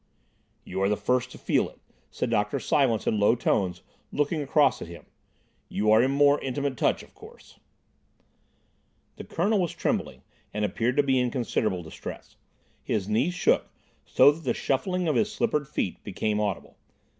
"You 0.63 0.81
are 0.81 0.89
the 0.89 0.97
first 0.97 1.29
to 1.29 1.37
feel 1.37 1.69
it," 1.69 1.79
said 2.09 2.31
Dr. 2.31 2.59
Silence 2.59 3.05
in 3.05 3.19
low 3.19 3.35
tones, 3.35 3.83
looking 4.11 4.41
across 4.41 4.81
at 4.81 4.87
him. 4.87 5.05
"You 5.69 5.91
are 5.91 6.01
in 6.01 6.09
more 6.09 6.41
intimate 6.41 6.75
touch, 6.75 7.03
of 7.03 7.13
course—" 7.13 7.59
The 9.17 9.23
Colonel 9.23 9.59
was 9.61 9.73
trembling, 9.73 10.23
and 10.55 10.65
appeared 10.65 10.97
to 10.97 11.03
be 11.03 11.19
in 11.19 11.29
considerable 11.29 11.83
distress. 11.83 12.35
His 12.83 13.07
knees 13.07 13.35
shook, 13.35 13.69
so 14.03 14.31
that 14.31 14.43
the 14.43 14.55
shuffling 14.55 15.07
of 15.07 15.15
his 15.15 15.31
slippered 15.31 15.67
feet 15.67 16.03
became 16.03 16.39
audible. 16.39 16.77